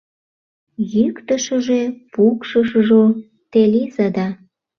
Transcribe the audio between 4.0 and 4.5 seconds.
да